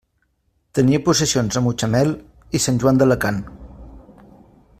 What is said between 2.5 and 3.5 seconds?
i Sant Joan d'Alacant.